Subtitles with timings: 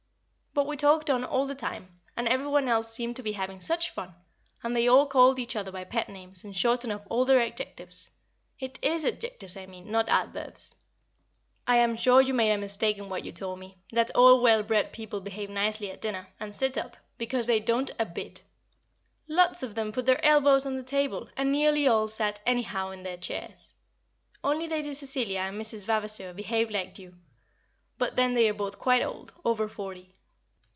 [0.53, 3.61] But we talked on all the time, and every one else seemed to be having
[3.61, 4.13] such fun,
[4.61, 8.09] and they all call each other by pet names, and shorten up all their adjectives
[8.59, 10.75] (it is adjectives I mean, not adverbs).
[11.65, 14.61] I am sure you made a mistake in what you told me, that all well
[14.61, 18.43] bred people behave nicely at dinner, and sit up, because they don't a bit;
[19.29, 23.03] lots of them put their elbows on the table, and nearly all sat anyhow in
[23.03, 23.73] their chairs.
[24.43, 25.85] Only Lady Cecilia and Mrs.
[25.85, 27.15] Vavaseur behaved like you;
[27.97, 30.13] but then they are both quite old over forty.